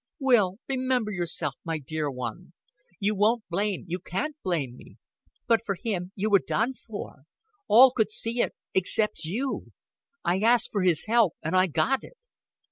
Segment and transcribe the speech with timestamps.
[0.19, 2.53] "Will remember yourself, my dear one.
[2.99, 4.95] You won't blame, you can't blame me.
[5.45, 7.17] But for him, you were done for.
[7.67, 9.67] All could see it, except you.
[10.23, 12.17] I asked for his help, and I got it."